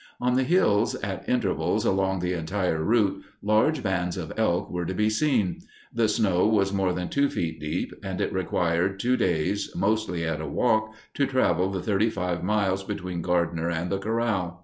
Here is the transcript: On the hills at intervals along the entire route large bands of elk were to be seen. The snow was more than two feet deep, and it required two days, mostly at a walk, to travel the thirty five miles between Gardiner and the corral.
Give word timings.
On 0.19 0.33
the 0.33 0.43
hills 0.43 0.95
at 0.95 1.29
intervals 1.29 1.85
along 1.85 2.21
the 2.21 2.33
entire 2.33 2.83
route 2.83 3.23
large 3.43 3.83
bands 3.83 4.17
of 4.17 4.33
elk 4.35 4.67
were 4.71 4.83
to 4.83 4.95
be 4.95 5.11
seen. 5.11 5.59
The 5.93 6.09
snow 6.09 6.47
was 6.47 6.73
more 6.73 6.91
than 6.91 7.07
two 7.07 7.29
feet 7.29 7.59
deep, 7.59 7.93
and 8.03 8.19
it 8.19 8.33
required 8.33 8.99
two 8.99 9.15
days, 9.15 9.71
mostly 9.75 10.25
at 10.25 10.41
a 10.41 10.47
walk, 10.47 10.95
to 11.13 11.27
travel 11.27 11.69
the 11.69 11.83
thirty 11.83 12.09
five 12.09 12.43
miles 12.43 12.83
between 12.83 13.21
Gardiner 13.21 13.69
and 13.69 13.91
the 13.91 13.99
corral. 13.99 14.59